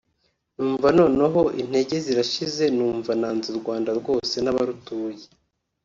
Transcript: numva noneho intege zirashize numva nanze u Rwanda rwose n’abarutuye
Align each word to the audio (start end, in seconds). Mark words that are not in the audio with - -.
numva 0.57 0.87
noneho 0.99 1.41
intege 1.61 1.95
zirashize 2.05 2.63
numva 2.77 3.11
nanze 3.21 3.47
u 3.53 3.57
Rwanda 3.61 3.89
rwose 3.99 4.35
n’abarutuye 4.41 5.23